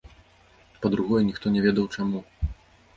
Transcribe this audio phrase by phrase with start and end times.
[0.87, 2.19] Па-другое, ніхто не ведаў чаму.